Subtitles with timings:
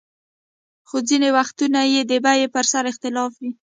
[0.87, 3.51] خو ځینې وختونه یې د بیې پر سر اختلاف وي.